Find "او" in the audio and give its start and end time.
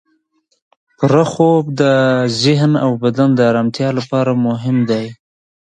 2.83-2.91